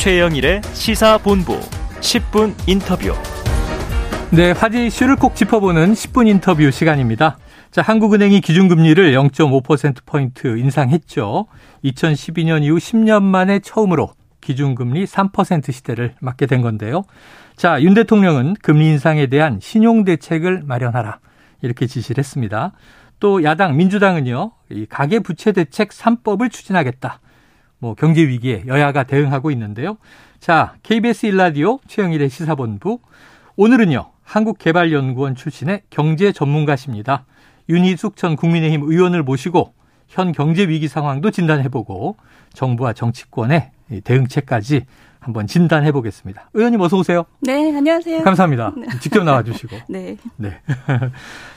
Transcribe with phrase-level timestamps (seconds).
[0.00, 1.60] 최영일의 시사본부
[2.00, 3.12] 10분 인터뷰.
[4.30, 7.36] 네, 화제 이슈를 꼭 짚어보는 10분 인터뷰 시간입니다.
[7.70, 11.48] 자, 한국은행이 기준금리를 0.5%포인트 인상했죠.
[11.84, 17.02] 2012년 이후 10년 만에 처음으로 기준금리 3% 시대를 맞게 된 건데요.
[17.54, 21.18] 자, 윤 대통령은 금리 인상에 대한 신용대책을 마련하라.
[21.60, 22.72] 이렇게 지시를 했습니다.
[23.18, 27.20] 또 야당 민주당은요, 이 가계부채 대책 3법을 추진하겠다.
[27.80, 29.96] 뭐 경제 위기에 여야가 대응하고 있는데요.
[30.38, 33.00] 자, KBS 일라디오 최영일의 시사본부.
[33.56, 37.24] 오늘은요, 한국개발연구원 출신의 경제 전문가십니다.
[37.68, 39.74] 윤희숙 전 국민의힘 의원을 모시고
[40.08, 42.16] 현 경제 위기 상황도 진단해보고
[42.52, 43.70] 정부와 정치권의
[44.04, 44.86] 대응책까지
[45.18, 46.50] 한번 진단해 보겠습니다.
[46.54, 47.24] 의원님 어서 오세요.
[47.40, 48.22] 네, 안녕하세요.
[48.24, 48.72] 감사합니다.
[48.76, 48.86] 네.
[49.00, 49.76] 직접 나와 주시고.
[49.88, 50.16] 네.
[50.36, 50.60] 네.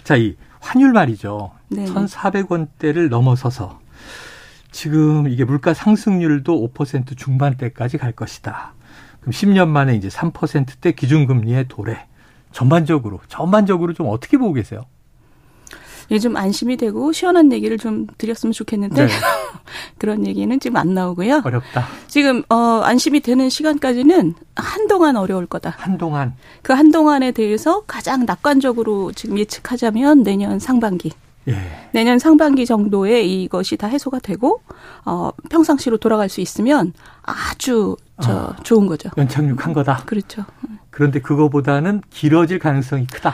[0.04, 1.52] 자, 이 환율 말이죠.
[1.70, 1.86] 네.
[1.86, 3.80] 1,400원대를 넘어서서
[4.74, 8.74] 지금 이게 물가 상승률도 5% 중반대까지 갈 것이다.
[9.22, 12.08] 그럼 10년 만에 이제 3%대 기준금리의 도래.
[12.52, 14.86] 전반적으로 전반적으로 좀 어떻게 보고 계세요?
[16.22, 19.12] 좀 안심이 되고 시원한 얘기를 좀 드렸으면 좋겠는데 네.
[19.98, 21.42] 그런 얘기는 지금 안 나오고요.
[21.44, 21.88] 어렵다.
[22.08, 25.74] 지금 어 안심이 되는 시간까지는 한동안 어려울 거다.
[25.78, 26.36] 한동안.
[26.62, 31.12] 그 한동안에 대해서 가장 낙관적으로 지금 예측하자면 내년 상반기.
[31.48, 31.90] 예.
[31.92, 34.62] 내년 상반기 정도에 이것이 다 해소가 되고
[35.06, 39.10] 어 평상시로 돌아갈 수 있으면 아주 저 어, 좋은 거죠.
[39.18, 40.04] 연착륙한 거다.
[40.06, 40.46] 그렇죠.
[40.90, 43.34] 그런데 그거보다는 길어질 가능성이 크다.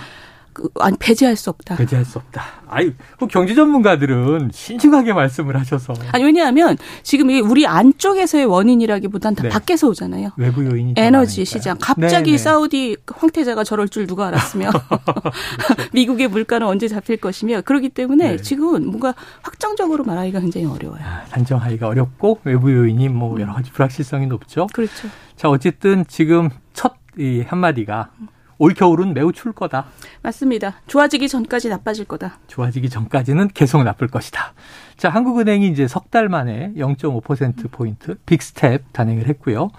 [0.53, 1.75] 그, 아니 배제할 수 없다.
[1.75, 2.43] 배제할 수 없다.
[2.67, 5.93] 아유, 그 경제 전문가들은 신중하게 말씀을 하셔서.
[6.11, 9.49] 아니 왜냐하면 지금 이 우리 안쪽에서의 원인이라기보단 다 네.
[9.49, 10.31] 밖에서 오잖아요.
[10.37, 11.77] 외부 요인이 에너지 시장.
[11.79, 12.31] 갑자기 네네.
[12.31, 12.37] 네.
[12.37, 14.69] 사우디 황태자가 저럴 줄 누가 알았으며
[15.93, 18.37] 미국의 물가는 언제 잡힐 것이며 그렇기 때문에 네.
[18.37, 21.01] 지금은 뭔가 확정적으로 말하기가 굉장히 어려워요.
[21.03, 24.67] 아, 단정하기가 어렵고 외부 요인이 뭐 여러 가지 불확실성이 높죠.
[24.73, 25.07] 그렇죠.
[25.35, 28.27] 자 어쨌든 지금 첫 이 한마디가 음.
[28.59, 29.85] 올 겨울은 매우 추울 거다.
[30.21, 30.75] 맞습니다.
[30.87, 32.39] 좋아지기 전까지 나빠질 거다.
[32.47, 34.53] 좋아지기 전까지는 계속 나쁠 것이다.
[34.97, 39.69] 자, 한국은행이 이제 석 달 만에 0.5% 포인트 빅스텝 단행을 했고요.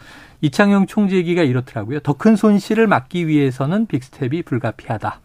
[0.40, 2.00] 이창용 총재기가 이렇더라고요.
[2.00, 5.20] 더 큰 손실을 막기 위해서는 빅스텝이 불가피하다.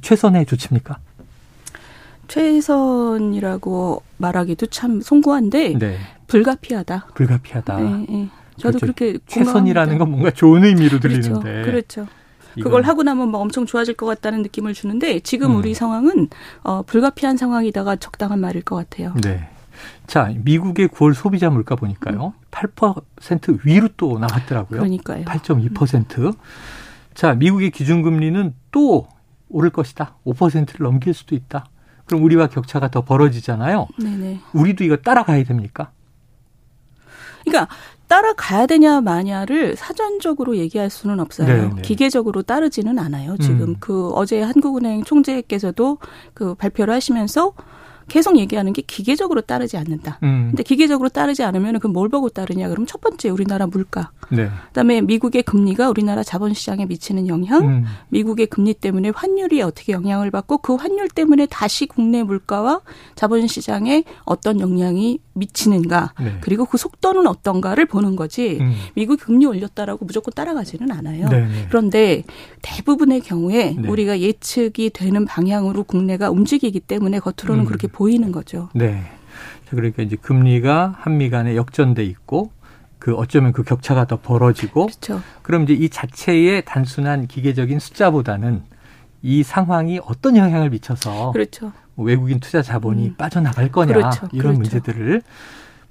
[0.00, 0.98] 최선의 조치입니까?
[2.28, 5.98] 최선이라고 말하기도 참 송구한데 네.
[6.28, 7.06] 불가피하다.
[7.14, 7.76] 불가피하다.
[7.80, 8.28] 네, 네.
[8.58, 8.92] 저도 그렇죠.
[8.94, 11.62] 그렇게 최선이라는 건 뭔가 좋은 의미로 들리는데.
[11.64, 12.04] 그렇죠.
[12.04, 12.06] 그렇죠.
[12.60, 15.56] 그걸 하고 나면 뭐 엄청 좋아질 것 같다는 느낌을 주는데 지금 음.
[15.56, 16.28] 우리 상황은
[16.62, 19.14] 어, 불가피한 상황이다가 적당한 말일 것 같아요.
[19.22, 19.48] 네.
[20.06, 22.34] 자, 미국의 9월 소비자 물가 보니까요.
[22.36, 22.42] 음.
[22.50, 24.80] 8% 위로 또 나왔더라고요.
[24.80, 25.24] 그러니까요.
[25.24, 26.18] 8.2%.
[26.18, 26.32] 음.
[27.14, 29.08] 자, 미국의 기준금리는 또
[29.48, 30.16] 오를 것이다.
[30.26, 31.66] 5%를 넘길 수도 있다.
[32.06, 33.86] 그럼 우리와 격차가 더 벌어지잖아요.
[33.98, 34.40] 네네.
[34.52, 35.90] 우리도 이거 따라가야 됩니까?
[37.44, 37.68] 그러니까
[38.08, 41.46] 따라가야 되냐 마냐를 사전적으로 얘기할 수는 없어요.
[41.46, 41.74] 네네.
[41.76, 41.82] 네.
[41.82, 43.36] 기계적으로 따르지는 않아요.
[43.38, 43.76] 지금 음.
[43.80, 45.98] 그 어제 한국은행 총재께서도
[46.34, 47.54] 그 발표를 하시면서
[48.12, 50.18] 계속 얘기하는 게 기계적으로 따르지 않는다.
[50.22, 50.48] 음.
[50.50, 52.68] 근데 기계적으로 따르지 않으면 그럼 뭘 보고 따르냐?
[52.68, 54.10] 그럼 첫 번째 우리나라 물가.
[54.28, 54.50] 네.
[54.66, 57.84] 그다음에 미국의 금리가 우리나라 자본시장에 미치는 영향, 음.
[58.10, 62.82] 미국의 금리 때문에 환율이 어떻게 영향을 받고 그 환율 때문에 다시 국내 물가와
[63.14, 66.36] 자본시장에 어떤 영향이 미치는가, 네.
[66.42, 68.58] 그리고 그 속도는 어떤가를 보는 거지.
[68.60, 68.74] 음.
[68.94, 71.28] 미국 금리 올렸다라고 무조건 따라가지는 않아요.
[71.30, 71.66] 네, 네.
[71.70, 72.24] 그런데
[72.60, 73.88] 대부분의 경우에 네.
[73.88, 77.66] 우리가 예측이 되는 방향으로 국내가 움직이기 때문에 겉으로는 음.
[77.66, 78.68] 그렇게 보 이는 거죠.
[78.74, 79.02] 네.
[79.70, 82.50] 그러니까 이제 금리가 한미 간에 역전돼 있고
[82.98, 85.20] 그 어쩌면 그 격차가 더 벌어지고 그렇죠.
[85.42, 88.62] 그럼 이제 이 자체의 단순한 기계적인 숫자보다는
[89.22, 91.72] 이 상황이 어떤 영향을 미쳐서 그렇죠.
[91.94, 93.14] 뭐 외국인 투자 자본이 음.
[93.16, 94.28] 빠져나갈 거냐 그렇죠.
[94.32, 94.60] 이런 그렇죠.
[94.60, 95.22] 문제들을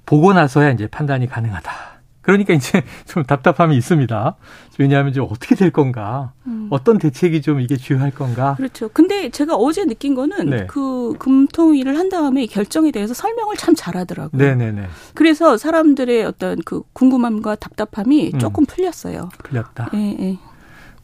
[0.06, 1.91] 보고 나서야 이제 판단이 가능하다.
[2.22, 4.36] 그러니까 이제 좀 답답함이 있습니다.
[4.78, 6.68] 왜냐하면 좀 어떻게 될 건가, 음.
[6.70, 8.54] 어떤 대책이 좀 이게 주요할 건가.
[8.56, 8.88] 그렇죠.
[8.88, 10.66] 근데 제가 어제 느낀 거는 네.
[10.66, 14.40] 그 금통위를 한 다음에 결정에 대해서 설명을 참 잘하더라고요.
[14.40, 14.86] 네네네.
[15.14, 18.38] 그래서 사람들의 어떤 그 궁금함과 답답함이 음.
[18.38, 19.28] 조금 풀렸어요.
[19.44, 19.90] 풀렸다.
[19.94, 20.38] 예, 예.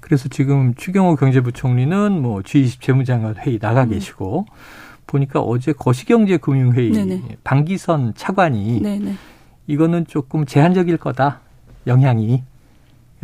[0.00, 3.91] 그래서 지금 추경호 경제부총리는 뭐 G20 재무장관 회의 나가 음.
[3.91, 4.47] 계시고
[5.06, 7.38] 보니까 어제 거시경제금융회의 네네.
[7.43, 9.14] 방기선 차관이 네네.
[9.69, 11.41] 이거는 조금 제한적일 거다.
[11.87, 12.43] 영향이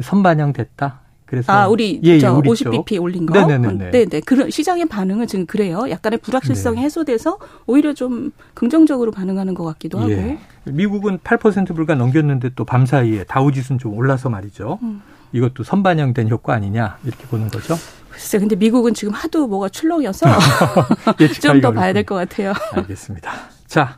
[0.00, 1.00] 선반영됐다.
[1.26, 3.46] 그래서 아 우리 예, 예저 예, 50bp 올린 거.
[3.46, 3.91] 네네네.
[3.91, 4.20] 네네.
[4.20, 5.87] 그런 시장의 반응은 지금 그래요.
[5.88, 6.82] 약간의 불확실성이 네.
[6.82, 10.12] 해소돼서 오히려 좀 긍정적으로 반응하는 것 같기도 하고.
[10.12, 10.38] 예.
[10.67, 14.79] 미국은 8% 불과 넘겼는데 또 밤 사이에 다우지수는 좀 올라서 말이죠.
[14.82, 15.02] 음.
[15.32, 17.75] 이것도 선반영된 효과 아니냐 이렇게 보는 거죠.
[18.11, 20.26] 글쎄, 근데 미국은 지금 하도 뭐가 출렁여서
[21.43, 22.52] 좀 더 봐야 될 것 같아요.
[22.75, 23.32] 알겠습니다.
[23.67, 23.97] 자.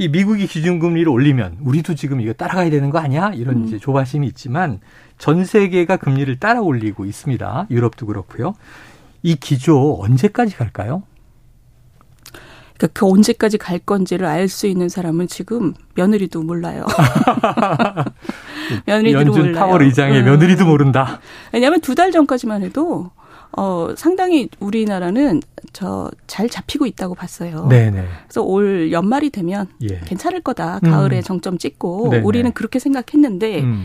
[0.00, 3.32] 이 미국이 기준금리를 올리면 우리도 지금 이거 따라가야 되는 거 아니야?
[3.34, 3.64] 이런 음.
[3.66, 4.80] 이제 조바심이 있지만
[5.18, 7.66] 전 세계가 금리를 따라 올리고 있습니다.
[7.70, 8.54] 유럽도 그렇고요.
[9.22, 11.02] 이 기조 언제까지 갈까요?
[12.78, 16.86] 그러니까 그 언제까지 갈 건지를 알 수 있는 사람은 지금 며느리도 몰라요.
[18.86, 19.54] 며느리도 연준 몰라요.
[19.66, 20.24] 파월 의장의 음.
[20.24, 21.20] 며느리도 모른다.
[21.52, 23.10] 왜냐하면 두 달 전까지만 해도
[23.56, 25.42] 어 상당히 우리나라는
[25.72, 27.66] 저 잘 잡히고 있다고 봤어요.
[27.68, 28.04] 네네.
[28.24, 29.98] 그래서 올 연말이 되면 예.
[30.06, 30.78] 괜찮을 거다.
[30.80, 31.22] 가을에 음.
[31.22, 32.22] 정점 찍고 네네.
[32.24, 33.84] 우리는 그렇게 생각했는데 음.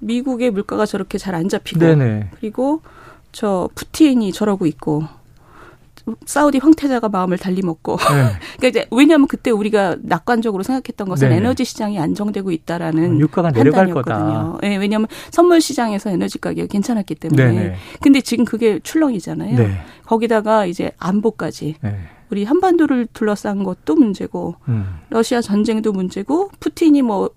[0.00, 2.30] 미국의 물가가 저렇게 잘 안 잡히고 네네.
[2.38, 2.82] 그리고
[3.32, 5.04] 저 푸틴이 저러고 있고
[6.26, 7.96] 사우디 황태자가 마음을 달리 먹고.
[7.96, 8.04] 네.
[8.58, 13.50] 그러니까 이제 왜냐하면 그때 우리가 낙관적으로 생각했던 것은 네 에너지 시장이 안정되고 있다라는 어, 유가가
[13.50, 14.58] 내려갈 거다.
[14.60, 17.52] 네, 왜냐하면 선물 시장에서 에너지 가격이 괜찮았기 때문에.
[17.52, 17.74] 네네.
[18.00, 19.56] 근데 지금 그게 출렁이잖아요.
[19.56, 19.80] 네.
[20.04, 21.76] 거기다가 이제 안보까지.
[21.80, 21.98] 네.
[22.30, 24.98] 우리 한반도를 둘러싼 것도 문제고 음.
[25.10, 27.30] 러시아 전쟁도 문제고 푸틴이 뭐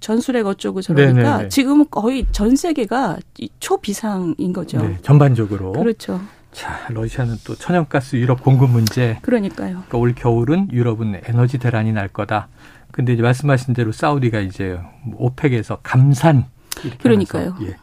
[0.00, 1.48] 전술핵 어쩌고 저러니까 네네네.
[1.48, 3.18] 지금은 거의 전 세계가
[3.58, 4.78] 초비상인 거죠.
[4.78, 5.72] 네, 전반적으로.
[5.72, 6.20] 그렇죠.
[6.54, 9.18] 자, 러시아는 또 천연가스 유럽 공급 문제.
[9.22, 9.82] 그러니까요.
[9.88, 12.48] 그러니까 올 겨울은 유럽은 에너지 대란이 날 거다.
[12.92, 14.78] 근데 이제 말씀하신 대로 사우디가 이제
[15.16, 16.46] 오펙에서 감산
[17.00, 17.56] 그러니까요.
[17.62, 17.76] 예.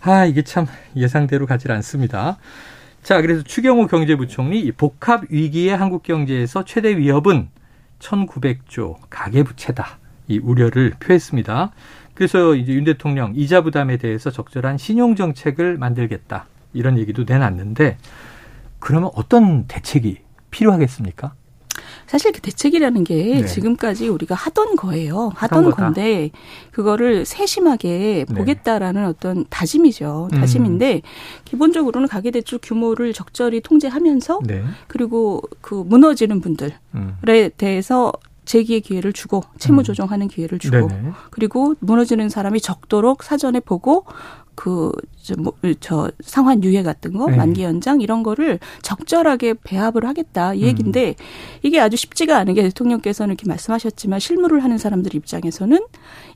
[0.00, 0.66] 아, 이게 참
[0.96, 2.38] 예상대로 가질 않습니다.
[3.04, 7.50] 자, 그래서 추경호 경제부총리 복합 위기의 한국 경제에서 최대 위협은
[8.00, 9.98] 1,900조 가계부채다.
[10.26, 11.70] 이 우려를 표했습니다.
[12.14, 16.46] 그래서 이제 윤 대통령 이자 부담에 대해서 적절한 신용 정책을 만들겠다.
[16.72, 17.98] 이런 얘기도 내놨는데
[18.78, 20.18] 그러면 어떤 대책이
[20.50, 21.34] 필요하겠습니까?
[22.06, 23.46] 사실 그 대책이라는 게 네.
[23.46, 25.32] 지금까지 우리가 하던 거예요.
[25.34, 26.30] 하던 건데
[26.70, 28.34] 그거를 세심하게 네.
[28.34, 30.28] 보겠다라는 어떤 다짐이죠.
[30.32, 30.38] 음.
[30.38, 31.00] 다짐인데 음.
[31.44, 34.62] 기본적으로는 가계대출 규모를 적절히 통제하면서 네.
[34.88, 37.16] 그리고 그 무너지는 분들에 음.
[37.56, 38.12] 대해서
[38.44, 39.84] 재기의 기회를 주고 채무 음.
[39.84, 44.04] 조정하는 기회를 주고 네 그리고 무너지는 사람이 적도록 사전에 보고
[44.54, 47.36] 그저 뭐, 저 상환 유예 같은 거 네.
[47.36, 51.24] 만기 연장 이런 거를 적절하게 배합을 하겠다 이 얘기인데 음.
[51.62, 55.78] 이게 아주 쉽지가 않은 게 대통령께서는 이렇게 말씀하셨지만 실무를 하는 사람들 입장에서는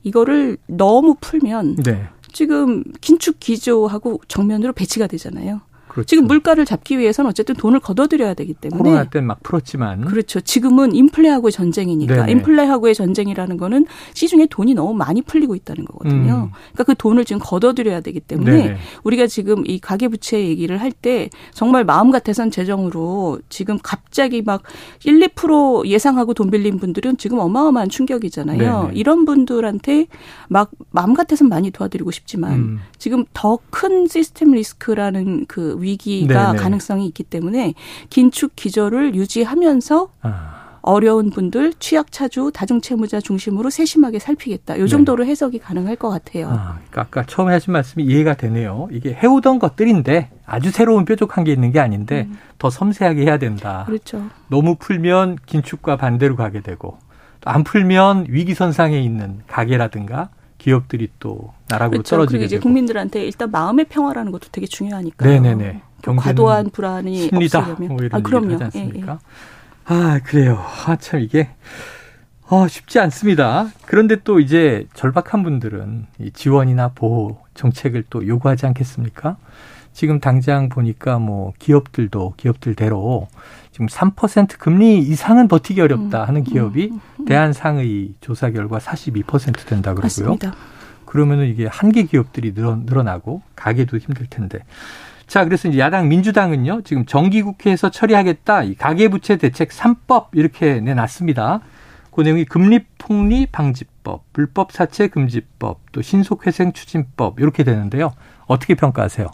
[0.03, 2.07] 이거를 너무 풀면 네.
[2.33, 5.61] 지금 긴축 기조하고 정면으로 배치가 되잖아요.
[5.97, 6.05] 그렇죠.
[6.07, 10.39] 지금 물가를 잡기 위해서는 어쨌든 돈을 걷어들여야 되기 때문에 코로나 때는 막 풀었지만 그렇죠.
[10.41, 12.31] 지금은 인플레하고의 전쟁이니까 네네.
[12.33, 16.49] 인플레하고의 전쟁이라는 거는 시중에 돈이 너무 많이 풀리고 있다는 거거든요.
[16.49, 16.51] 음.
[16.73, 18.77] 그러니까 그 돈을 지금 걷어들여야 되기 때문에 네네.
[19.03, 24.63] 우리가 지금 이 가계 부채 얘기를 할 때 정말 마음 같아선 재정으로 지금 갑자기 막
[25.05, 28.83] 1, 2% 예상하고 돈 빌린 분들은 지금 어마어마한 충격이잖아요.
[28.83, 28.93] 네네.
[28.95, 30.07] 이런 분들한테
[30.47, 32.79] 막 마음 같아선 많이 도와드리고 싶지만 음.
[32.97, 36.57] 지금 더 큰 시스템 리스크라는 그 위기가 네네.
[36.61, 37.73] 가능성이 있기 때문에
[38.09, 40.57] 긴축 기조를 유지하면서 아.
[40.81, 44.79] 어려운 분들 취약차주 다중채무자 중심으로 세심하게 살피겠다.
[44.79, 44.87] 요 네.
[44.87, 45.31] 정도로 네.
[45.31, 46.47] 해석이 가능할 것 같아요.
[46.47, 48.87] 아, 그러니까 아까 처음에 하신 말씀이 이해가 되네요.
[48.91, 52.37] 이게 해오던 것들인데 아주 새로운 뾰족한 게 있는 게 아닌데 음.
[52.57, 53.83] 더 섬세하게 해야 된다.
[53.85, 54.23] 그렇죠.
[54.47, 56.97] 너무 풀면 긴축과 반대로 가게 되고
[57.43, 62.15] 안 풀면 위기선상에 있는 가게라든가 기업들이 또 나락으로 그렇죠.
[62.15, 62.63] 떨어지게 이제 되고.
[62.63, 65.29] 국민들한테 일단 마음의 평화라는 것도 되게 중요하니까요.
[65.41, 65.81] 네네네.
[66.01, 67.59] 그 과도한 불안이 심리다.
[67.59, 67.87] 없으려면.
[67.89, 68.57] 뭐 아, 그럼요.
[68.75, 69.03] 예, 예.
[69.85, 70.63] 아 그래요.
[70.85, 71.49] 아참 이게
[72.49, 73.67] 어, 쉽지 않습니다.
[73.85, 79.37] 그런데 또 이제 절박한 분들은 이 지원이나 보호 정책을 또 요구하지 않겠습니까?
[79.97, 83.27] 지금 당장 보니까 뭐 기업들도 기업들대로
[83.71, 87.25] 지금 3% 금리 이상은 버티기 어렵다 하는 기업이 음, 음, 음.
[87.25, 90.03] 대한상의 조사 결과 42% 된다 그러고요.
[90.03, 90.53] 맞습니다.
[91.05, 94.59] 그러면은 이게 한계 기업들이 늘어, 늘어 나고 가게도 힘들 텐데.
[95.25, 101.61] 자, 그래서 이제 야당 민주당은요, 지금 정기국회에서 처리하겠다, 이 가계부채 대책 3법 이렇게 내놨습니다.
[102.11, 108.13] 그 내용이 금리 폭리 방지법, 불법 사채 금지법, 또 신속회생 추진법 이렇게 되는데요.
[108.45, 109.27] 어떻게 평가하세요?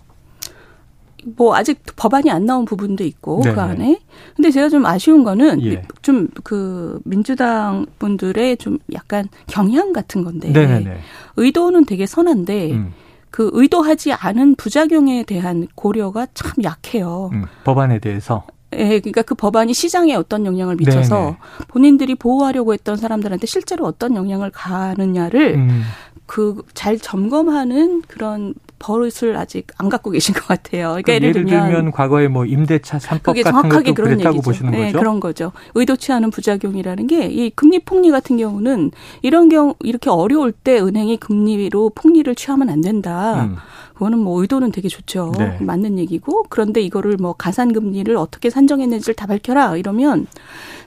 [1.35, 3.55] 뭐 아직 법안이 안 나온 부분도 있고 그 네네.
[3.55, 3.99] 그 안에.
[4.35, 5.83] 근데 제가 좀 아쉬운 거는 예.
[6.01, 10.97] 좀그 민주당 분들의 좀 약간 경향 같은 건데 네네.
[11.37, 12.93] 의도는 되게 선한데 음.
[13.29, 17.31] 그 의도하지 않은 부작용에 대한 고려가 참 약해요.
[17.33, 18.45] 음, 법안에 대해서.
[18.75, 21.37] 예, 그러니까 그 법안이 시장에 어떤 영향을 미쳐서 네네.
[21.67, 25.83] 본인들이 보호하려고 했던 사람들한테 실제로 어떤 영향을 가느냐를 음.
[26.25, 28.53] 그잘 점검하는 그런
[28.83, 30.89] 버릇을 아직 안 갖고 계신 것 같아요.
[30.89, 34.41] 그러니까 예를, 예를 들면, 들면, 과거에 뭐 임대차 3법 같은 것도 그런 얘기죠.
[34.41, 34.99] 보시는 네, 거죠?
[34.99, 35.51] 그런 거죠.
[35.75, 41.17] 의도치 않은 부작용이라는 게 이 금리 폭리 같은 경우는 이런 경우 이렇게 어려울 때 은행이
[41.17, 43.45] 금리로 폭리를 취하면 안 된다.
[43.45, 43.55] 음.
[43.93, 45.31] 그거는 뭐 의도는 되게 좋죠.
[45.37, 45.57] 네.
[45.61, 50.27] 맞는 얘기고 그런데 이거를 뭐 가산금리를 어떻게 산정했는지를 다 밝혀라 이러면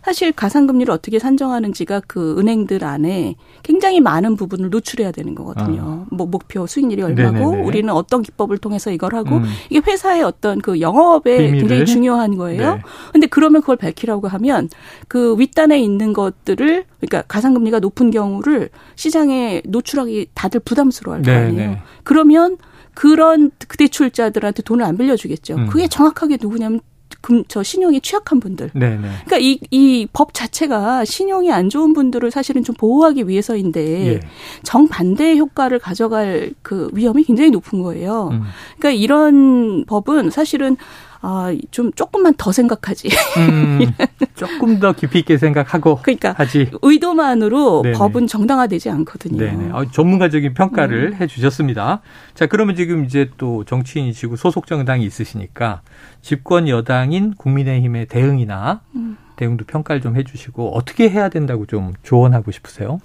[0.06, 3.34] 사실 가산금리를 어떻게 산정하는지가 그 은행들 안에
[3.64, 6.06] 굉장히 많은 부분을 노출해야 되는 거거든요.
[6.08, 6.14] 아.
[6.14, 7.62] 뭐 목표 수익률이 얼마고 네네네.
[7.66, 9.44] 우리는 어떤 기법을 통해서 이걸 하고 음.
[9.68, 11.58] 이게 회사의 어떤 그 영업에 비밀을?
[11.58, 12.74] 굉장히 중요한 거예요.
[12.76, 12.82] 네.
[13.12, 14.68] 근데 그러면 그걸 밝히라고 하면
[15.08, 21.78] 그 윗단에 있는 것들을 그러니까 가산금리가 높은 경우를 시장에 노출하기 다들 부담스러워할 거 아니에요.
[22.04, 22.58] 그러면
[22.96, 25.54] 그런 대출자들한테 돈을 안 빌려주겠죠.
[25.54, 25.66] 음.
[25.66, 26.80] 그게 정확하게 누구냐면
[27.20, 28.70] 금, 저 신용이 취약한 분들.
[28.74, 28.96] 네네.
[29.26, 34.20] 그러니까 이, 이 법 자체가 신용이 안 좋은 분들을 사실은 좀 보호하기 위해서인데 예.
[34.62, 38.30] 정반대의 효과를 가져갈 그 위험이 굉장히 높은 거예요.
[38.32, 38.42] 음.
[38.78, 40.76] 그러니까 이런 법은 사실은
[41.20, 43.08] 아, 좀 조금만 더 생각하지.
[43.38, 43.80] 음,
[44.36, 46.70] 조금 더 깊이 있게 생각하고 그러니까 하지.
[46.82, 47.98] 의도만으로 네네.
[47.98, 49.38] 법은 정당화되지 않거든요.
[49.38, 49.70] 네네.
[49.72, 51.14] 아, 전문가적인 평가를 음.
[51.14, 52.00] 해 주셨습니다.
[52.34, 55.82] 자, 그러면 지금 이제 또 정치인이시고 소속 정당이 있으시니까
[56.22, 59.16] 집권 여당인 국민의힘의 대응이나 음.
[59.36, 63.00] 대응도 평가를 좀 해 주시고 어떻게 해야 된다고 좀 조언하고 싶으세요?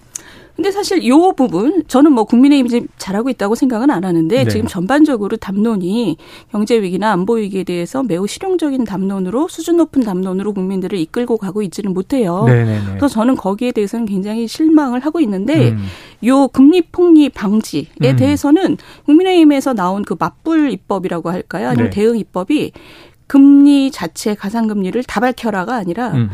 [0.55, 4.49] 근데 사실 요 부분 저는 뭐 국민의힘이 지금 잘하고 있다고 생각은 안 하는데 네.
[4.49, 6.17] 지금 전반적으로 담론이
[6.51, 11.93] 경제 위기나 안보 위기에 대해서 매우 실용적인 담론으로 수준 높은 담론으로 국민들을 이끌고 가고 있지는
[11.93, 12.43] 못해요.
[12.45, 12.65] 네네네.
[12.65, 12.85] 네, 네.
[12.97, 15.85] 그래서 저는 거기에 대해서는 굉장히 실망을 하고 있는데 음.
[16.25, 18.15] 요 금리 폭리 방지에 음.
[18.15, 21.69] 대해서는 국민의힘에서 나온 그 맞불 입법이라고 할까요?
[21.69, 21.95] 아니면 네.
[21.95, 22.71] 대응 입법이
[23.31, 26.29] 금리 자체 가상금리를 다 밝혀라가 아니라 음.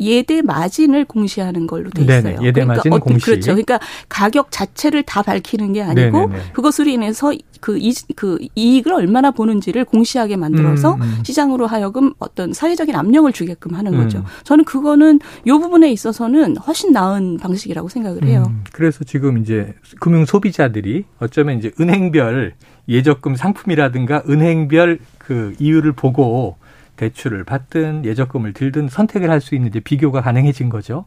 [0.00, 2.22] 예대 마진을 공시하는 걸로 돼 있어요.
[2.22, 3.26] 네네, 예대 그러니까 마진 그러니까 공시.
[3.26, 3.52] 그렇죠.
[3.52, 6.52] 그러니까 가격 자체를 다 밝히는 게 아니고 네네네.
[6.52, 11.18] 그것으로 인해서 그, 이, 그 이익을 얼마나 보는지를 공시하게 만들어서 음, 음.
[11.24, 14.18] 시장으로 하여금 어떤 사회적인 압력을 주게끔 하는 거죠.
[14.18, 14.24] 음.
[14.42, 18.44] 저는 그거는 요 부분에 있어서는 훨씬 나은 방식이라고 생각을 해요.
[18.48, 22.54] 음, 그래서 지금 이제 금융 소비자들이 어쩌면 이제 은행별
[22.88, 26.56] 예적금 상품이라든가 은행별 그 이유를 보고
[26.96, 31.04] 대출을 받든 예적금을 들든 선택을 할 수 있는 이제 비교가 가능해진 거죠.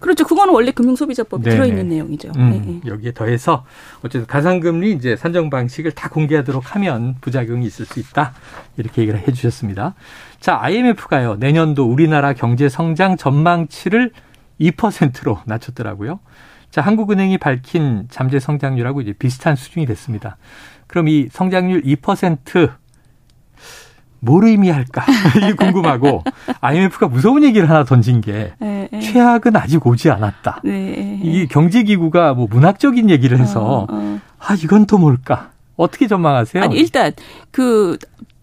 [0.00, 0.24] 그렇죠.
[0.24, 2.32] 그거는 원래 금융소비자법에 들어있는 내용이죠.
[2.36, 2.80] 음, 네, 네.
[2.86, 3.64] 여기에 더해서
[3.98, 8.32] 어쨌든 가상금리 이제 산정 방식을 다 공개하도록 하면 부작용이 있을 수 있다.
[8.78, 9.94] 이렇게 얘기를 해 주셨습니다.
[10.40, 11.36] 자, IMF가요.
[11.36, 14.12] 내년도 우리나라 경제 성장 전망치를
[14.60, 16.20] 2%로 낮췄더라고요.
[16.70, 20.38] 자, 한국은행이 밝힌 잠재 성장률하고 이제 비슷한 수준이 됐습니다.
[20.86, 22.70] 그럼 이 성장률 2%
[24.26, 25.04] 뭘 의미할까?
[25.38, 26.24] 이게 궁금하고
[26.60, 29.00] IMF가 무서운 얘기를 하나 던진 게 네, 네.
[29.00, 30.60] 최악은 아직 오지 않았다.
[30.64, 34.20] 네, 이 경제 기구가 뭐 문학적인 얘기를 해서 어, 어.
[34.38, 35.50] 아 이건 또 뭘까?
[35.76, 36.62] 어떻게 전망하세요?
[36.64, 37.12] 아니 일단
[37.50, 37.96] 그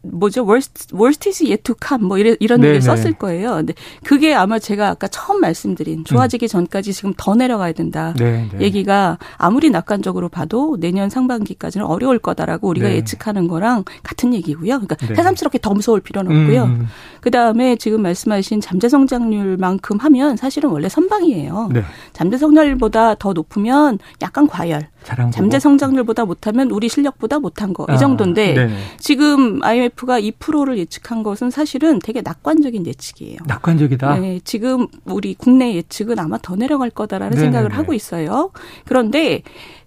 [0.03, 0.45] 뭐죠?
[0.45, 3.55] worst, worst is yet to come 뭐 이런 이런 얘기 썼을 거예요.
[3.55, 6.47] 근데 그게 아마 제가 아까 처음 말씀드린 좋아지기 음.
[6.47, 8.13] 전까지 지금 더 내려가야 된다.
[8.17, 8.59] 네네.
[8.59, 12.95] 얘기가 아무리 낙관적으로 봐도 내년 상반기까지는 어려울 거다라고 우리가 네.
[12.97, 14.79] 예측하는 거랑 같은 얘기고요.
[14.79, 15.15] 그러니까 네.
[15.15, 16.63] 새삼스럽게 더 무서울 필요는 없고요.
[16.63, 16.87] 음.
[17.21, 21.69] 그 다음에 지금 말씀하신 잠재 성장률만큼 하면 사실은 원래 선방이에요.
[21.73, 21.83] 네.
[22.11, 24.87] 잠재 성장률보다 더 높으면 약간 과열.
[25.31, 27.85] 잠재 성장률보다 못하면 우리 실력보다 못한 거.
[27.89, 33.37] 이 아, 정도인데 아, 지금 IMF 가 2%를 예측한 것은 사실은 되게 낙관적인 예측이에요.
[33.45, 34.19] 낙관적이다.
[34.19, 37.45] 네, 지금 우리 국내 예측은 아마 더 내려갈 거다라는 네네네.
[37.45, 38.51] 생각을 하고 있어요.
[38.85, 39.43] 그런데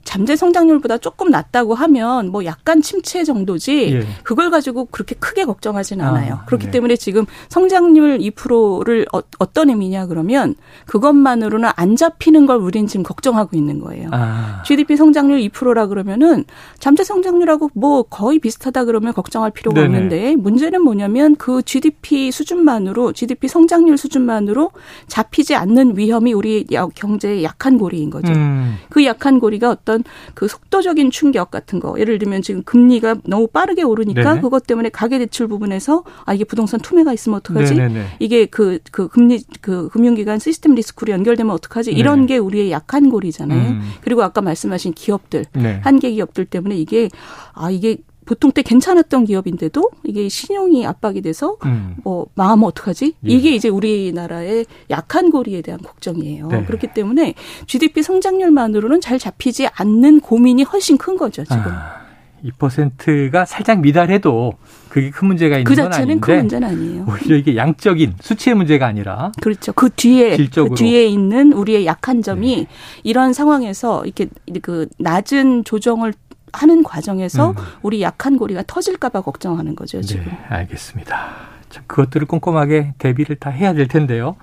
[0.06, 4.06] 잠재 성장률보다 조금 낮다고 하면 뭐 약간 침체 정도지 예.
[4.22, 6.40] 그걸 가지고 그렇게 크게 걱정하지는 아, 않아요.
[6.46, 6.70] 그렇기 네.
[6.70, 10.54] 때문에 지금 성장률 2%를 어, 떤 의미냐 그러면
[10.86, 14.08] 그것만으로는 안 잡히는 걸 우린 지금 걱정하고 있는 거예요.
[14.12, 14.62] 아.
[14.64, 16.44] GDP 성장률 2%라 그러면은
[16.78, 19.86] 잠재 성장률하고 뭐 거의 비슷하다 그러면 걱정할 필요가 네네.
[19.86, 24.70] 없는데 문제는 뭐냐면 그 GDP 수준만으로 GDP 성장률 수준만으로
[25.08, 28.32] 잡히지 않는 위험이 우리 경제의 약한 고리인 거죠.
[28.32, 28.76] 음.
[28.88, 33.46] 그 약한 고리가 어떤 어떤 그 속도적인 충격 같은 거 예를 들면 지금 금리가 너무
[33.46, 34.40] 빠르게 오르니까 네네.
[34.40, 37.74] 그것 때문에 가계 대출 부분에서 아 이게 부동산 투매가 있으면 어떡하지?
[37.74, 38.04] 네네네.
[38.18, 41.92] 이게 그그 그 금리 그 금융기관 시스템 리스크로 연결되면 어떡하지?
[41.92, 42.26] 이런 네네.
[42.26, 43.70] 게 우리의 약한 고리잖아요.
[43.70, 43.90] 음.
[44.02, 45.80] 그리고 아까 말씀하신 기업들 네.
[45.82, 47.08] 한계 기업들 때문에 이게
[47.52, 51.96] 아 이게 보통 때 괜찮았던 기업인데도 이게 신용이 압박이 돼서 음.
[52.02, 53.14] 뭐 망하면 어떡하지?
[53.24, 53.32] 예.
[53.32, 56.48] 이게 이제 우리나라의 약한 고리에 대한 걱정이에요.
[56.48, 56.64] 네.
[56.64, 57.34] 그렇기 때문에
[57.66, 61.62] GDP 성장률만으로는 잘 잡히지 않는 고민이 훨씬 큰 거죠, 지금.
[61.66, 62.06] 아.
[62.44, 64.52] 2%가 살짝 미달해도
[64.88, 67.06] 그게 큰 문제가 있는 그건 아닌데 큰 문제는 아니에요.
[67.08, 69.72] 오히려 이게 양적인 수치의 문제가 아니라 그렇죠.
[69.72, 70.74] 그 뒤에 질적으로.
[70.74, 72.66] 그 뒤에 있는 우리의 약한 점이 네.
[73.02, 74.28] 이런 상황에서 이렇게
[74.62, 76.12] 그 낮은 조정을
[76.52, 77.56] 하는 과정에서 음.
[77.82, 80.24] 우리 약한 고리가 터질까봐 걱정하는 거죠 지금.
[80.26, 81.56] 네, 알겠습니다.
[81.68, 84.36] 자, 그것들을 꼼꼼하게 대비를 다 해야 될 텐데요.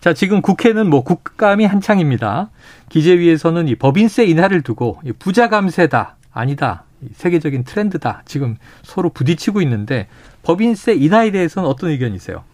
[0.00, 2.50] 자, 지금 국회는 뭐 국감이 한창입니다.
[2.88, 10.08] 기재위에서는 이 법인세 인하를 두고 부자 감세다 아니다 세계적인 트렌드다 지금 서로 부딪히고 있는데
[10.42, 12.44] 법인세 인하에 대해서는 어떤 의견이세요?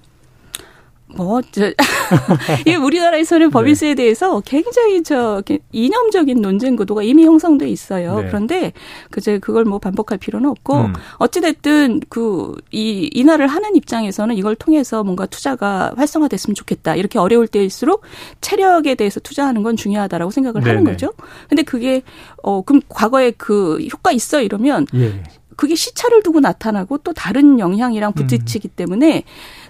[1.14, 1.70] 뭐, 저,
[2.66, 3.94] 이 우리나라에서는 법인세에 네.
[3.94, 8.20] 대해서 굉장히 저, 이념적인 논쟁 구도가 이미 형성돼 있어요.
[8.20, 8.26] 네.
[8.26, 8.72] 그런데,
[9.10, 10.92] 그제 그걸 뭐 반복할 필요는 없고, 음.
[11.18, 16.96] 어찌됐든 그, 이, 인하를 하는 입장에서는 이걸 통해서 뭔가 투자가 활성화됐으면 좋겠다.
[16.96, 18.02] 이렇게 어려울 때일수록
[18.40, 20.76] 체력에 대해서 투자하는 건 중요하다라고 생각을 네네.
[20.76, 21.12] 하는 거죠.
[21.48, 22.02] 근데 그게,
[22.42, 25.22] 어, 그럼 과거에 그 효과 있어 이러면, 예.
[25.56, 28.76] 그게 시차를 두고 나타나고 또 다른 영향이랑 부딪히기 음.
[28.76, 29.24] 때문에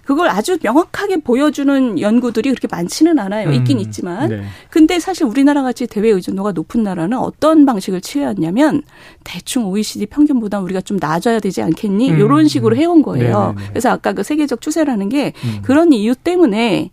[0.06, 3.50] 그걸 아주 명확하게 보여주는 연구들이 그렇게 많지는 않아요.
[3.50, 3.82] 있긴 음.
[3.82, 4.28] 있지만.
[4.28, 4.42] 네.
[4.70, 8.82] 근데 사실 우리나라 같이 대외 의존도가 높은 나라는 어떤 방식을 취해왔냐면
[9.24, 12.12] 대충 OECD 평균보다 우리가 좀 낮아야 되지 않겠니?
[12.12, 12.20] 음.
[12.20, 13.54] 이런 식으로 해온 거예요.
[13.56, 13.68] 네네네.
[13.70, 15.62] 그래서 아까 그 세계적 추세라는 게 음.
[15.62, 16.90] 그런 이유 때문에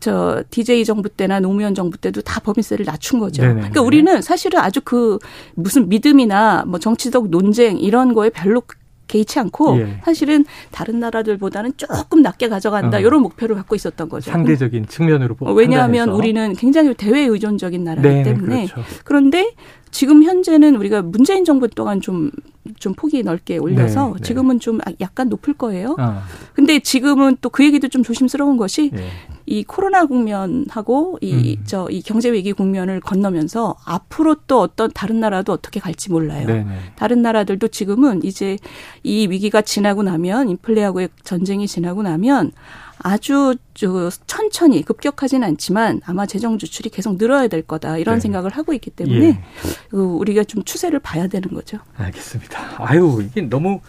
[0.00, 3.42] 저 DJ 정부 때나 노무현 정부 때도 다 법인세를 낮춘 거죠.
[3.42, 3.54] 네네.
[3.54, 5.20] 그러니까 우리는 사실은 아주 그
[5.54, 8.62] 무슨 믿음이나 뭐 정치적 논쟁 이런 거에 별로
[9.12, 9.98] 개의치 않고 예.
[10.04, 13.00] 사실은 다른 나라들보다는 조금 낮게 가져간다 어.
[13.00, 14.30] 이런 목표를 갖고 있었던 거죠.
[14.30, 18.82] 상대적인 측면으로 보면 왜냐하면 우리는 굉장히 대외 의존적인 나라이기 네, 때문에 그렇죠.
[19.04, 19.52] 그런데
[19.90, 22.30] 지금 현재는 우리가 문재인 정부 동안 좀,
[22.78, 24.22] 좀 폭이 넓게 올려서 네, 네.
[24.22, 25.96] 지금은 좀 약간 높을 거예요.
[25.98, 26.22] 어.
[26.54, 29.08] 근데 지금은 또 그 얘기도 좀 조심스러운 것이 네.
[29.46, 31.64] 이 코로나 국면하고 이, 음.
[31.64, 36.46] 저, 이 경제 위기 국면을 건너면서 앞으로 또 어떤 다른 나라도 어떻게 갈지 몰라요.
[36.46, 36.64] 네네.
[36.64, 36.78] 네.
[36.96, 38.58] 다른 나라들도 지금은 이제
[39.02, 42.52] 이 위기가 지나고 나면 인플레하고의 전쟁이 지나고 나면
[42.98, 48.20] 아주 저 천천히 급격하지는 않지만 아마 재정 지출이 계속 늘어야 될 거다 이런 네.
[48.20, 49.42] 생각을 하고 있기 때문에 예.
[49.88, 51.78] 그 우리가 좀 추세를 봐야 되는 거죠.
[51.96, 52.76] 알겠습니다.
[52.78, 53.80] 아유 이게 너무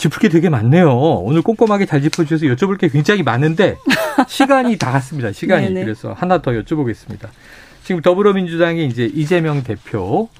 [0.00, 0.90] 짚을 게 되게 많네요.
[0.90, 3.76] 오늘 꼼꼼하게 잘 짚어주셔서 여쭤볼 게 굉장히 많은데
[4.26, 5.30] 시간이 다 갔습니다.
[5.30, 5.84] 시간이 네네.
[5.84, 7.28] 그래서 하나 더 여쭤보겠습니다.
[7.84, 10.30] 지금 더불어민주당의 이제 이재명 대표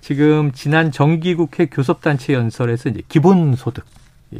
[0.00, 3.84] 지금 지난 정기국회 교섭단체 연설에서 이제 기본소득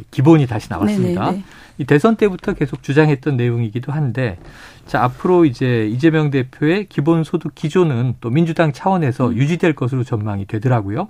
[0.09, 1.25] 기본이 다시 나왔습니다.
[1.25, 1.43] 네네네.
[1.77, 4.39] 이 대선 때부터 계속 주장했던 내용이기도 한데
[4.87, 9.37] 자 앞으로 이제 이재명 대표의 기본소득 기조는 또 민주당 차원에서 음.
[9.37, 11.09] 유지될 것으로 전망이 되더라고요.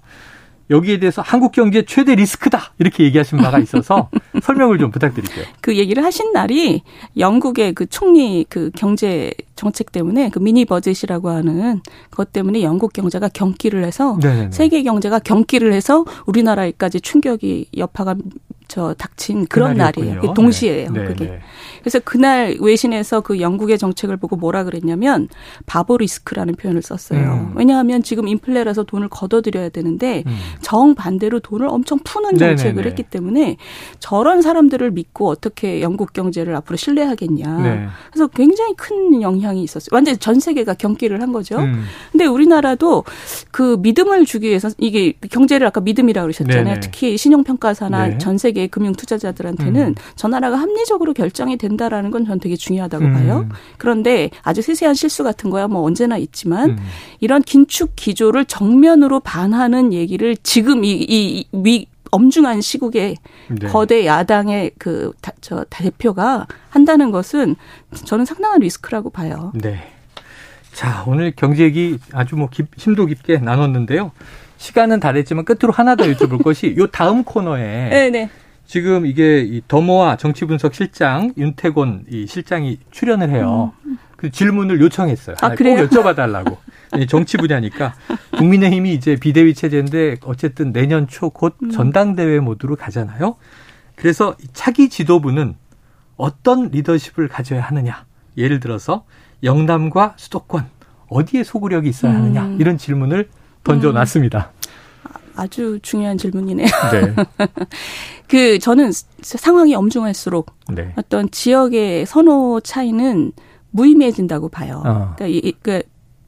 [0.70, 4.10] 여기에 대해서 한국 경제 최대 리스크다 이렇게 얘기하신 바가 있어서
[4.42, 5.46] 설명을 좀 부탁드릴게요.
[5.62, 6.84] 그 얘기를 하신 날이
[7.18, 13.30] 영국의 그 총리 그 경제 정책 때문에 그 미니 버젯이라고 하는 그것 때문에 영국 경제가
[13.30, 14.52] 경기를 해서 네네네.
[14.52, 18.16] 세계 경제가 경기를 해서 우리나라에까지 충격이 여파가
[18.74, 20.34] 저 닥친 그런 날이에요.
[20.34, 20.90] 동시에예요.
[20.90, 21.06] 네.
[21.06, 21.26] 그게.
[21.26, 21.40] 네.
[21.82, 25.28] 그래서 그날 외신에서 그 영국의 정책을 보고 뭐라 그랬냐면
[25.68, 27.20] 바보 리스크라는 표현을 썼어요.
[27.20, 27.54] 음.
[27.56, 30.36] 왜냐하면 지금 인플레라서 돈을 걷어들여야 되는데 음.
[30.62, 32.90] 정반대로 돈을 엄청 푸는 정책을 네네네.
[32.90, 33.58] 했기 때문에
[34.00, 37.58] 저런 사람들을 믿고 어떻게 영국 경제를 앞으로 신뢰하겠냐.
[37.62, 37.88] 네.
[38.12, 39.90] 그래서 굉장히 큰 영향이 있었어요.
[39.92, 41.60] 완전 전 세계가 경기를 한 거죠.
[41.60, 41.84] 음.
[42.12, 43.04] 근데 우리나라도
[43.52, 46.64] 그 믿음을 주기 위해서 이게 경제를 아까 믿음이라고 그러셨잖아요.
[46.64, 46.80] 네네.
[46.80, 48.18] 특히 신용평가사나 네.
[48.18, 49.96] 전 세계 금융 투자자들한테는 음.
[50.16, 53.14] 저 나라가 합리적으로 결정이 된다라는 건 전 되게 중요하다고 음.
[53.14, 53.50] 봐요.
[53.78, 56.78] 그런데 아주 세세한 실수 같은 거야 뭐 언제나 있지만 음.
[57.20, 63.16] 이런 긴축 기조를 정면으로 반하는 얘기를 지금 이, 이, 위, 엄중한 시국에
[63.50, 63.68] 네.
[63.68, 67.56] 거대 야당의 그, 저, 대표가 한다는 것은
[68.06, 69.52] 저는 상당한 리스크라고 봐요.
[69.56, 69.80] 네.
[70.74, 74.12] 자, 오늘 경제 얘기 아주 뭐 깊, 심도 깊게 나눴는데요.
[74.58, 78.10] 시간은 다 됐지만 끝으로 하나 더 여쭤볼 것이 요 다음 코너에 네네.
[78.10, 78.30] 네.
[78.74, 83.72] 지금 이게 이 더모아 정치분석 실장 윤태곤 이 실장이 출연을 해요.
[83.86, 84.00] 음.
[84.18, 85.36] 그 질문을 요청했어요.
[85.44, 85.88] 아, 그래요?
[85.88, 86.58] 꼭 여쭤봐달라고.
[87.08, 87.94] 정치 분야니까
[88.36, 91.70] 국민의힘이 이제 비대위 체제인데 어쨌든 내년 초곧 음.
[91.70, 93.36] 전당대회 모드로 가잖아요.
[93.96, 95.54] 그래서 차기 지도부는
[96.18, 98.06] 어떤 리더십을 가져야 하느냐.
[98.38, 99.06] 예를 들어서
[99.44, 100.66] 영남과 수도권
[101.10, 102.58] 어디에 소구력이 있어야 하느냐 음.
[102.60, 103.30] 이런 질문을
[103.64, 104.50] 던져놨습니다.
[104.52, 104.64] 음.
[105.36, 106.68] 아주 중요한 질문이네요.
[106.92, 107.48] 네.
[108.28, 108.92] 그 저는
[109.22, 110.94] 상황이 엄중할수록 네.
[110.96, 113.32] 어떤 지역의 선호 차이는
[113.72, 114.82] 무의미해진다고 봐요.
[114.86, 115.14] 어.
[115.16, 115.82] 그러니까 이, 그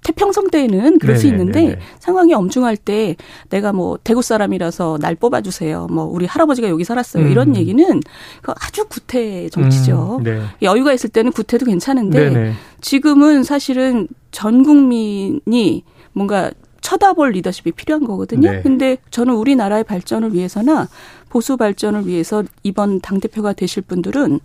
[0.06, 1.18] 태평성 때에는 그럴 네네네네.
[1.18, 3.16] 수 있는데 상황이 엄중할 때
[3.50, 5.88] 내가 뭐 대구 사람이라서 날 뽑아주세요.
[5.88, 7.26] 뭐 우리 할아버지가 여기 살았어요.
[7.26, 7.32] 음.
[7.32, 8.00] 이런 얘기는
[8.44, 10.18] 그 아주 구태 정치죠.
[10.20, 10.24] 음.
[10.24, 10.42] 네.
[10.62, 12.54] 여유가 있을 때는 구태도 괜찮은데 네네.
[12.82, 16.52] 지금은 사실은 전 국민이 뭔가
[16.86, 18.52] 쳐다볼 리더십이 필요한 거거든요.
[18.52, 18.62] 네.
[18.62, 20.88] 근데 저는 우리나라의 발전을 위해서나
[21.30, 24.40] 보수 발전을 위해서 이번 당대표가 되실 분들은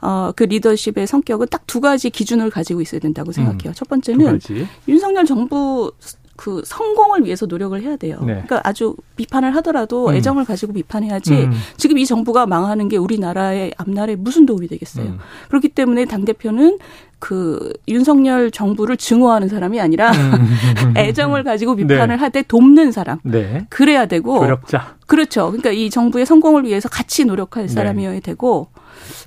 [0.00, 3.70] 어, 그 리더십의 성격은 딱 두 가지 기준을 가지고 있어야 된다고 생각해요.
[3.70, 4.40] 음, 첫 번째는
[4.86, 5.90] 윤석열 정부
[6.36, 8.18] 그 성공을 위해서 노력을 해야 돼요.
[8.20, 8.32] 네.
[8.32, 10.14] 그러니까 아주 비판을 하더라도 음.
[10.14, 11.52] 애정을 가지고 비판해야지 음.
[11.76, 15.06] 지금 이 정부가 망하는 게 우리나라의 앞날에 무슨 도움이 되겠어요.
[15.06, 15.18] 음.
[15.48, 16.78] 그렇기 때문에 당 대표는
[17.18, 20.94] 그 윤석열 정부를 증오하는 사람이 아니라 음.
[20.96, 22.20] 애정을 가지고 비판을 네.
[22.20, 23.18] 하되 돕는 사람.
[23.22, 23.66] 네.
[23.68, 24.40] 그래야 되고.
[24.40, 24.96] 노력자.
[25.06, 25.46] 그렇죠.
[25.46, 27.72] 그러니까 이 정부의 성공을 위해서 같이 노력할 네.
[27.72, 28.68] 사람이어야 되고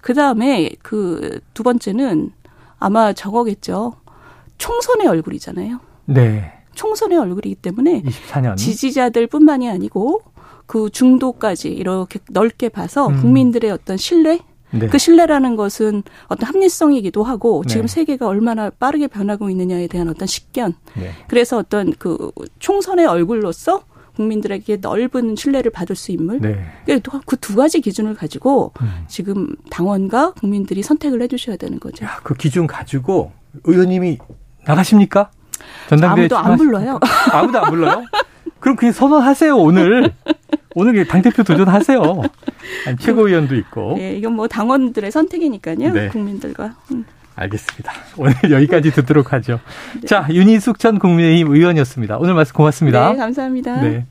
[0.02, 2.32] 그다음에 그 두 번째는
[2.78, 3.94] 아마 저거겠죠.
[4.60, 5.80] 총선의 얼굴이잖아요.
[6.06, 6.52] 네.
[6.76, 8.58] 총선의 얼굴이기 때문에 24년.
[8.58, 10.22] 지지자들뿐만이 아니고
[10.66, 13.22] 그 중도까지 이렇게 넓게 봐서 음.
[13.22, 14.40] 국민들의 어떤 신뢰
[14.72, 14.88] 네.
[14.88, 17.74] 그 신뢰라는 것은 어떤 합리성이기도 하고 네.
[17.74, 20.74] 지금 세계가 얼마나 빠르게 변하고 있느냐에 대한 어떤 식견.
[20.96, 21.12] 네.
[21.28, 23.84] 그래서 어떤 그 총선의 얼굴로서
[24.16, 26.64] 국민들에게 넓은 신뢰를 받을 수 있는 네.
[26.86, 29.06] 그두 그 가지 기준을 가지고 음.
[29.08, 32.06] 지금 당원과 국민들이 선택을 해주셔야 되는 거죠.
[32.06, 33.32] 야, 그 기준 가지고
[33.66, 34.20] 의원님이
[34.66, 35.32] 나가십니까?
[35.90, 37.00] 전당대회 아무도 안 불러요.
[37.32, 38.04] 아무도 안 불러요?
[38.60, 40.12] 그럼 그냥 선언하세요 오늘.
[40.76, 42.02] 오늘 당대표 도전하세요.
[42.86, 43.96] 아니, 최고위원도 있고.
[43.98, 45.94] 네, 이건 뭐 당원들의 선택이니까요.
[45.94, 46.10] 네.
[46.10, 46.76] 국민들과.
[46.92, 47.06] 음.
[47.36, 47.94] 알겠습니다.
[48.18, 49.60] 오늘 여기까지 듣도록 하죠.
[50.02, 50.08] 네.
[50.08, 52.18] 자, 윤희숙 전 국민의힘 의원이었습니다.
[52.18, 53.12] 오늘 말씀 고맙습니다.
[53.12, 53.82] 네, 감사합니다.
[53.82, 54.04] 네.